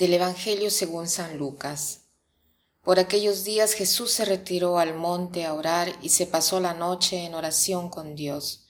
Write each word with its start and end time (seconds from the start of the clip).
Del 0.00 0.14
Evangelio 0.14 0.70
según 0.70 1.08
San 1.08 1.36
Lucas. 1.36 2.06
Por 2.82 2.98
aquellos 2.98 3.44
días 3.44 3.74
Jesús 3.74 4.10
se 4.10 4.24
retiró 4.24 4.78
al 4.78 4.94
monte 4.94 5.44
a 5.44 5.52
orar 5.52 5.94
y 6.00 6.08
se 6.08 6.24
pasó 6.24 6.58
la 6.58 6.72
noche 6.72 7.26
en 7.26 7.34
oración 7.34 7.90
con 7.90 8.14
Dios. 8.14 8.64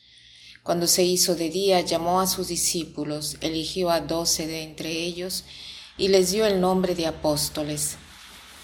Cuando 0.64 0.88
se 0.88 1.04
hizo 1.04 1.36
de 1.36 1.48
día 1.48 1.82
llamó 1.82 2.20
a 2.20 2.26
sus 2.26 2.48
discípulos, 2.48 3.36
eligió 3.42 3.90
a 3.90 4.00
doce 4.00 4.48
de 4.48 4.64
entre 4.64 4.90
ellos 4.90 5.44
y 5.96 6.08
les 6.08 6.32
dio 6.32 6.46
el 6.46 6.60
nombre 6.60 6.96
de 6.96 7.06
apóstoles. 7.06 7.94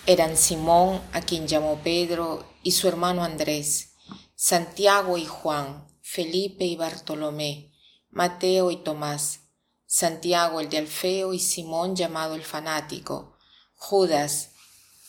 Eran 0.05 0.37
Simón, 0.37 1.01
a 1.13 1.21
quien 1.21 1.47
llamó 1.47 1.79
Pedro, 1.85 2.53
y 2.65 2.73
su 2.73 2.89
hermano 2.89 3.23
Andrés, 3.23 3.93
Santiago 4.35 5.19
y 5.19 5.25
Juan, 5.25 5.87
Felipe 6.03 6.65
y 6.65 6.75
Bartolomé, 6.75 7.71
Mateo 8.11 8.73
y 8.73 8.77
Tomás, 8.79 9.46
Santiago 9.87 10.61
el 10.61 10.69
de 10.69 10.79
Alfeo 10.79 11.33
y 11.33 11.39
Simón 11.39 11.95
llamado 11.95 12.35
el 12.35 12.43
fanático, 12.43 13.37
Judas, 13.77 14.51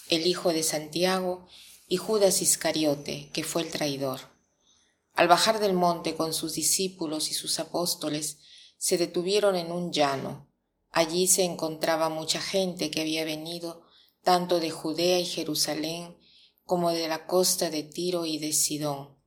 el 0.09 0.27
hijo 0.27 0.53
de 0.53 0.61
Santiago, 0.61 1.47
y 1.87 1.97
Judas 1.97 2.41
Iscariote, 2.41 3.29
que 3.33 3.43
fue 3.43 3.63
el 3.63 3.71
traidor. 3.71 4.19
Al 5.13 5.27
bajar 5.27 5.59
del 5.59 5.73
monte 5.73 6.15
con 6.15 6.33
sus 6.33 6.53
discípulos 6.53 7.31
y 7.31 7.33
sus 7.33 7.59
apóstoles, 7.59 8.37
se 8.77 8.97
detuvieron 8.97 9.55
en 9.55 9.71
un 9.71 9.91
llano. 9.91 10.47
Allí 10.91 11.27
se 11.27 11.43
encontraba 11.43 12.09
mucha 12.09 12.39
gente 12.39 12.91
que 12.91 13.01
había 13.01 13.25
venido 13.25 13.81
tanto 14.21 14.59
de 14.59 14.69
Judea 14.69 15.19
y 15.19 15.25
Jerusalén 15.25 16.17
como 16.65 16.91
de 16.91 17.07
la 17.07 17.25
costa 17.25 17.69
de 17.69 17.81
Tiro 17.81 18.25
y 18.25 18.37
de 18.37 18.53
Sidón. 18.53 19.17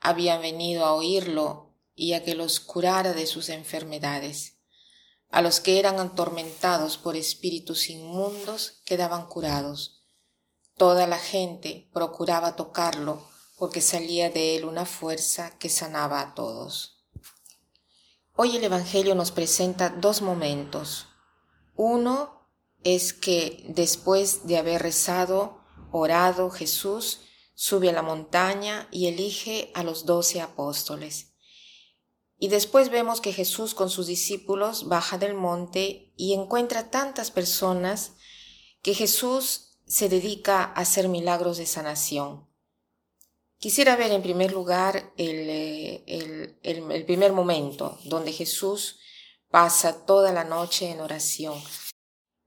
Habían 0.00 0.40
venido 0.40 0.86
a 0.86 0.94
oírlo 0.94 1.74
y 1.94 2.12
a 2.12 2.24
que 2.24 2.34
los 2.34 2.60
curara 2.60 3.12
de 3.12 3.26
sus 3.26 3.48
enfermedades. 3.48 4.57
A 5.30 5.42
los 5.42 5.60
que 5.60 5.78
eran 5.78 5.98
atormentados 6.00 6.96
por 6.96 7.16
espíritus 7.16 7.90
inmundos 7.90 8.80
quedaban 8.84 9.26
curados. 9.26 10.02
Toda 10.76 11.06
la 11.06 11.18
gente 11.18 11.88
procuraba 11.92 12.56
tocarlo 12.56 13.26
porque 13.58 13.80
salía 13.80 14.30
de 14.30 14.56
él 14.56 14.64
una 14.64 14.86
fuerza 14.86 15.58
que 15.58 15.68
sanaba 15.68 16.20
a 16.20 16.34
todos. 16.34 17.04
Hoy 18.36 18.56
el 18.56 18.64
Evangelio 18.64 19.14
nos 19.16 19.32
presenta 19.32 19.90
dos 19.90 20.22
momentos. 20.22 21.08
Uno 21.74 22.46
es 22.84 23.12
que 23.12 23.64
después 23.68 24.46
de 24.46 24.58
haber 24.58 24.82
rezado, 24.82 25.60
orado, 25.90 26.48
Jesús 26.50 27.20
sube 27.54 27.90
a 27.90 27.92
la 27.92 28.02
montaña 28.02 28.86
y 28.92 29.08
elige 29.08 29.72
a 29.74 29.82
los 29.82 30.06
doce 30.06 30.40
apóstoles. 30.40 31.27
Y 32.38 32.48
después 32.48 32.90
vemos 32.90 33.20
que 33.20 33.32
Jesús 33.32 33.74
con 33.74 33.90
sus 33.90 34.06
discípulos 34.06 34.86
baja 34.86 35.18
del 35.18 35.34
monte 35.34 36.12
y 36.16 36.34
encuentra 36.34 36.90
tantas 36.90 37.30
personas 37.32 38.12
que 38.80 38.94
Jesús 38.94 39.78
se 39.86 40.08
dedica 40.08 40.62
a 40.62 40.80
hacer 40.80 41.08
milagros 41.08 41.58
de 41.58 41.66
sanación. 41.66 42.46
Quisiera 43.58 43.96
ver 43.96 44.12
en 44.12 44.22
primer 44.22 44.52
lugar 44.52 45.12
el, 45.16 45.48
eh, 45.50 46.54
el, 46.62 47.04
primer 47.04 47.32
momento 47.32 47.98
donde 48.04 48.32
Jesús 48.32 49.00
pasa 49.50 50.06
toda 50.06 50.30
la 50.30 50.44
noche 50.44 50.90
en 50.90 51.00
oración. 51.00 51.60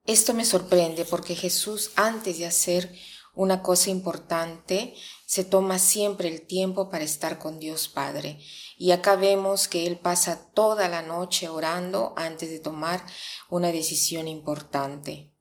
Esto 0.06 0.34
me 0.34 0.46
sorprende 0.46 1.04
porque 1.04 1.36
Jesús 1.36 1.92
antes 1.96 2.38
de 2.38 2.46
hacer 2.46 2.98
una 3.34 3.62
cosa 3.62 3.90
importante 3.90 4.94
se 5.26 5.44
toma 5.44 5.80
siempre 5.80 6.28
el 6.28 6.46
tiempo 6.46 6.90
para 6.90 7.04
estar 7.04 7.40
con 7.40 7.60
Dios 7.60 7.88
Padre. 7.88 8.40
Y 8.78 8.92
acá 8.92 9.16
vemos 9.16 9.68
que 9.68 9.88
Él 9.88 9.98
pasa 9.98 10.50
toda 10.54 10.90
la 10.90 11.02
noche 11.02 11.48
orando 11.48 12.14
antes 12.18 12.50
de 12.50 12.60
tomar 12.60 13.06
una 13.50 13.72
decisión 13.72 14.28
importante. 14.28 15.32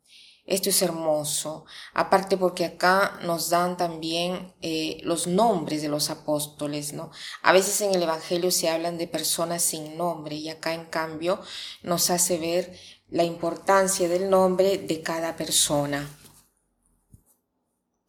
Esto 0.46 0.70
es 0.70 0.82
hermoso, 0.82 1.64
aparte 1.94 2.36
porque 2.36 2.64
acá 2.64 3.20
nos 3.22 3.50
dan 3.50 3.76
también 3.76 4.52
eh, 4.62 4.98
los 5.04 5.28
nombres 5.28 5.80
de 5.80 5.88
los 5.88 6.10
apóstoles, 6.10 6.92
¿no? 6.92 7.12
A 7.42 7.52
veces 7.52 7.80
en 7.82 7.94
el 7.94 8.02
Evangelio 8.02 8.50
se 8.50 8.68
hablan 8.68 8.98
de 8.98 9.06
personas 9.06 9.62
sin 9.62 9.96
nombre 9.96 10.34
y 10.34 10.48
acá 10.48 10.74
en 10.74 10.86
cambio 10.86 11.40
nos 11.84 12.10
hace 12.10 12.38
ver 12.38 12.76
la 13.08 13.22
importancia 13.22 14.08
del 14.08 14.28
nombre 14.28 14.78
de 14.78 15.02
cada 15.02 15.36
persona. 15.36 16.08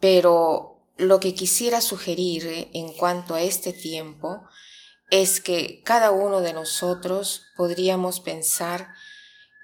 Pero 0.01 0.83
lo 0.97 1.19
que 1.19 1.33
quisiera 1.33 1.79
sugerir 1.79 2.69
en 2.73 2.91
cuanto 2.91 3.35
a 3.35 3.41
este 3.41 3.71
tiempo 3.71 4.43
es 5.09 5.39
que 5.39 5.81
cada 5.83 6.11
uno 6.11 6.41
de 6.41 6.53
nosotros 6.53 7.43
podríamos 7.55 8.19
pensar 8.19 8.89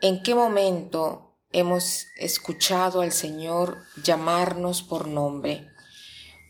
en 0.01 0.21
qué 0.21 0.35
momento 0.35 1.35
hemos 1.51 2.05
escuchado 2.17 3.01
al 3.01 3.11
Señor 3.11 3.77
llamarnos 4.03 4.83
por 4.83 5.07
nombre. 5.07 5.69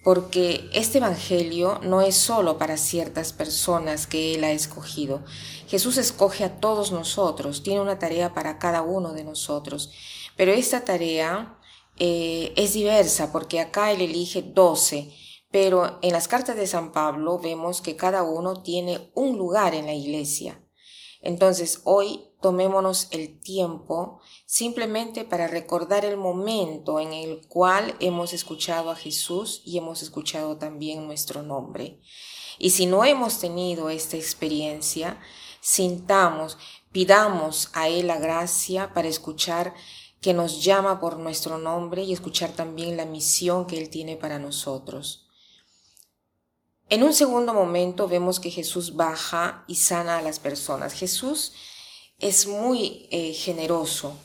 Porque 0.04 0.70
este 0.74 1.00
Evangelio 1.00 1.80
no 1.84 2.02
es 2.02 2.16
solo 2.16 2.58
para 2.58 2.78
ciertas 2.78 3.34
personas 3.34 4.08
que 4.08 4.36
Él 4.36 4.44
ha 4.44 4.52
escogido. 4.52 5.24
Jesús 5.68 5.98
escoge 5.98 6.46
a 6.46 6.60
todos 6.60 6.92
nosotros, 6.92 7.62
tiene 7.62 7.82
una 7.82 8.00
tarea 8.00 8.34
para 8.34 8.58
cada 8.58 8.82
uno 8.82 9.14
de 9.14 9.24
nosotros. 9.26 9.92
Pero 10.38 10.54
esta 10.54 10.86
tarea 10.86 11.57
eh, 12.00 12.54
es 12.56 12.74
diversa 12.74 13.32
porque 13.32 13.60
acá 13.60 13.92
Él 13.92 14.02
elige 14.02 14.42
doce 14.42 15.14
pero 15.52 15.98
en 16.02 16.12
las 16.12 16.28
cartas 16.28 16.56
de 16.56 16.68
San 16.68 16.92
Pablo 16.92 17.40
vemos 17.40 17.82
que 17.82 17.96
cada 17.96 18.24
uno 18.24 18.62
tiene 18.62 19.12
un 19.14 19.38
lugar 19.38 19.74
en 19.74 19.86
la 19.86 19.94
iglesia. 19.94 20.64
Entonces 21.22 21.82
hoy 21.84 22.26
tomémonos 22.42 23.08
el 23.12 23.40
tiempo 23.40 24.20
simplemente 24.46 25.24
para 25.24 25.48
recordar 25.48 26.06
el 26.06 26.18
momento 26.18 27.00
en 27.00 27.14
el 27.14 27.48
cual 27.48 27.96
hemos 28.00 28.34
escuchado 28.34 28.92
a 28.92 28.96
Jesús 28.96 29.62
y 29.66 29.78
hemos 29.78 30.04
escuchado 30.04 30.58
también 30.58 31.08
nuestro 31.08 31.42
nombre. 31.42 32.02
Y 32.60 32.72
si 32.72 32.86
no 32.86 33.04
hemos 33.04 33.40
tenido 33.40 33.90
esta 33.90 34.18
experiencia, 34.18 35.20
sintamos, 35.60 36.58
pidamos 36.92 37.70
a 37.74 37.88
Él 37.88 38.08
la 38.08 38.20
gracia 38.20 38.94
para 38.94 39.08
escuchar 39.08 39.74
que 40.22 40.34
nos 40.34 40.64
llama 40.64 41.00
por 41.00 41.18
nuestro 41.18 41.58
nombre 41.58 42.04
y 42.04 42.14
escuchar 42.14 42.52
también 42.52 42.98
la 42.98 43.06
misión 43.06 43.66
que 43.68 43.78
Él 43.78 43.90
tiene 43.90 44.16
para 44.16 44.40
nosotros. 44.40 45.28
En 46.90 47.04
un 47.04 47.14
segundo 47.14 47.54
momento 47.54 48.08
vemos 48.08 48.40
que 48.40 48.50
Jesús 48.50 48.96
baja 48.96 49.66
y 49.68 49.76
sana 49.76 50.18
a 50.18 50.22
las 50.22 50.40
personas. 50.40 50.94
Jesús 50.94 51.54
es 52.18 52.48
muy 52.48 53.08
eh, 53.12 53.34
generoso. 53.34 54.18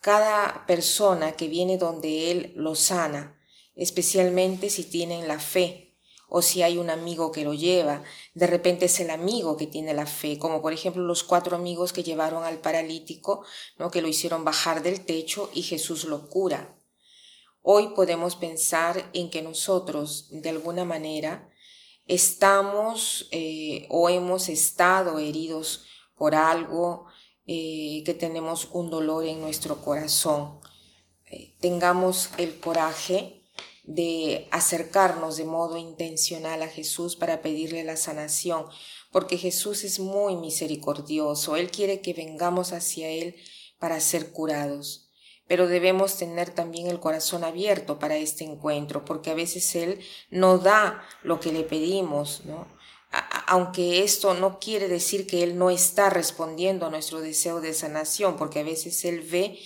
Cada 0.00 0.66
persona 0.66 1.32
que 1.32 1.48
viene 1.48 1.78
donde 1.78 2.30
Él 2.30 2.52
lo 2.56 2.74
sana, 2.74 3.38
especialmente 3.76 4.70
si 4.70 4.84
tienen 4.84 5.28
la 5.28 5.38
fe 5.38 5.89
o 6.30 6.40
si 6.40 6.62
hay 6.62 6.78
un 6.78 6.88
amigo 6.88 7.32
que 7.32 7.44
lo 7.44 7.52
lleva. 7.52 8.02
De 8.34 8.46
repente 8.46 8.86
es 8.86 9.00
el 9.00 9.10
amigo 9.10 9.56
que 9.56 9.66
tiene 9.66 9.92
la 9.92 10.06
fe, 10.06 10.38
como 10.38 10.62
por 10.62 10.72
ejemplo 10.72 11.02
los 11.02 11.24
cuatro 11.24 11.56
amigos 11.56 11.92
que 11.92 12.04
llevaron 12.04 12.44
al 12.44 12.58
paralítico, 12.58 13.44
¿no? 13.76 13.90
que 13.90 14.00
lo 14.00 14.08
hicieron 14.08 14.44
bajar 14.44 14.82
del 14.82 15.04
techo 15.04 15.50
y 15.52 15.62
Jesús 15.62 16.04
lo 16.04 16.30
cura. 16.30 16.78
Hoy 17.62 17.88
podemos 17.88 18.36
pensar 18.36 19.10
en 19.12 19.28
que 19.28 19.42
nosotros, 19.42 20.28
de 20.30 20.48
alguna 20.48 20.84
manera, 20.84 21.50
estamos 22.06 23.28
eh, 23.32 23.86
o 23.90 24.08
hemos 24.08 24.48
estado 24.48 25.18
heridos 25.18 25.84
por 26.14 26.34
algo, 26.34 27.06
eh, 27.46 28.02
que 28.06 28.14
tenemos 28.14 28.68
un 28.72 28.88
dolor 28.88 29.24
en 29.24 29.40
nuestro 29.40 29.82
corazón. 29.82 30.60
Eh, 31.26 31.56
tengamos 31.60 32.30
el 32.38 32.60
coraje 32.60 33.39
de 33.94 34.48
acercarnos 34.50 35.36
de 35.36 35.44
modo 35.44 35.76
intencional 35.76 36.62
a 36.62 36.68
Jesús 36.68 37.16
para 37.16 37.42
pedirle 37.42 37.84
la 37.84 37.96
sanación, 37.96 38.66
porque 39.10 39.36
Jesús 39.36 39.84
es 39.84 39.98
muy 39.98 40.36
misericordioso, 40.36 41.56
Él 41.56 41.70
quiere 41.70 42.00
que 42.00 42.14
vengamos 42.14 42.72
hacia 42.72 43.08
Él 43.08 43.36
para 43.78 44.00
ser 44.00 44.32
curados 44.32 45.06
pero 45.46 45.66
debemos 45.66 46.16
tener 46.16 46.50
también 46.50 46.86
el 46.86 47.00
corazón 47.00 47.42
abierto 47.42 47.98
para 47.98 48.16
este 48.16 48.44
encuentro, 48.44 49.04
porque 49.04 49.32
a 49.32 49.34
veces 49.34 49.74
Él 49.74 49.98
no 50.30 50.58
da 50.58 51.02
lo 51.24 51.40
que 51.40 51.50
le 51.50 51.64
pedimos, 51.64 52.42
¿no? 52.44 52.68
aunque 53.46 54.04
esto 54.04 54.34
no 54.34 54.60
quiere 54.60 54.86
decir 54.86 55.26
que 55.26 55.42
Él 55.42 55.58
no 55.58 55.70
está 55.70 56.10
respondiendo 56.10 56.86
a 56.86 56.90
nuestro 56.90 57.20
deseo 57.20 57.60
de 57.60 57.74
sanación, 57.74 58.36
porque 58.36 58.60
a 58.60 58.62
veces 58.62 59.04
Él 59.04 59.22
ve 59.22 59.58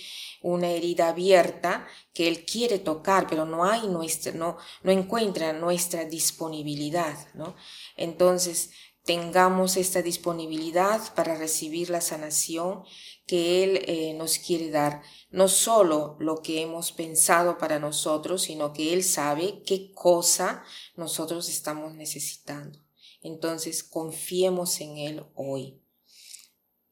una 0.45 0.69
herida 0.69 1.09
abierta 1.09 1.87
que 2.13 2.27
Él 2.27 2.45
quiere 2.45 2.77
tocar, 2.77 3.25
pero 3.27 3.45
no 3.45 3.65
hay 3.65 3.87
nuestra, 3.87 4.31
no, 4.31 4.57
no 4.83 4.91
encuentra 4.91 5.53
nuestra 5.53 6.05
disponibilidad, 6.05 7.17
¿no? 7.33 7.55
Entonces, 7.97 8.69
tengamos 9.03 9.75
esta 9.75 10.03
disponibilidad 10.03 11.01
para 11.15 11.35
recibir 11.35 11.89
la 11.89 11.99
sanación 11.99 12.83
que 13.25 13.63
Él 13.63 13.81
eh, 13.87 14.13
nos 14.13 14.37
quiere 14.37 14.69
dar, 14.69 15.01
no 15.31 15.47
solo 15.47 16.15
lo 16.19 16.43
que 16.43 16.61
hemos 16.61 16.91
pensado 16.91 17.57
para 17.57 17.79
nosotros, 17.79 18.43
sino 18.43 18.71
que 18.71 18.93
Él 18.93 19.03
sabe 19.03 19.63
qué 19.65 19.91
cosa 19.93 20.63
nosotros 20.95 21.49
estamos 21.49 21.95
necesitando. 21.95 22.77
Entonces, 23.21 23.83
confiemos 23.83 24.79
en 24.79 24.97
Él 24.97 25.25
hoy. 25.33 25.81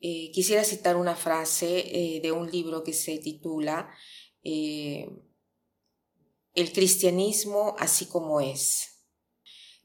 Eh, 0.05 0.31
quisiera 0.33 0.65
citar 0.65 0.97
una 0.97 1.15
frase 1.15 1.79
eh, 1.79 2.19
de 2.21 2.33
un 2.33 2.51
libro 2.51 2.83
que 2.83 2.91
se 2.91 3.17
titula 3.19 3.89
El 4.43 5.07
cristianismo 6.73 7.75
así 7.79 8.07
como 8.07 8.41
es. 8.41 9.05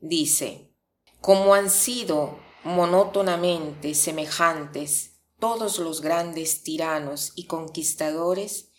Dice, 0.01 0.75
como 1.21 1.55
han 1.55 1.71
sido 1.71 2.41
monótonamente 2.65 3.95
semejantes 3.95 5.21
todos 5.39 5.79
los 5.79 6.01
grandes 6.01 6.65
tiranos 6.65 7.33
y 7.37 7.47
conquistadores, 7.47 8.73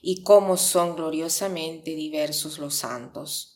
y 0.00 0.22
cómo 0.22 0.56
son 0.56 0.96
gloriosamente 0.96 1.96
diversos 1.96 2.58
los 2.58 2.76
santos. 2.76 3.55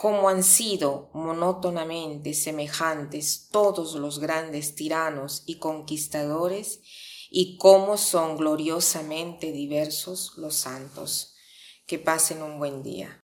Cómo 0.00 0.28
han 0.28 0.44
sido 0.44 1.10
monótonamente 1.12 2.32
semejantes 2.32 3.48
todos 3.50 3.96
los 3.96 4.20
grandes 4.20 4.76
tiranos 4.76 5.42
y 5.44 5.58
conquistadores, 5.58 6.82
y 7.28 7.56
cómo 7.56 7.96
son 7.96 8.36
gloriosamente 8.36 9.50
diversos 9.50 10.34
los 10.36 10.54
santos. 10.54 11.34
Que 11.84 11.98
pasen 11.98 12.44
un 12.44 12.60
buen 12.60 12.84
día. 12.84 13.24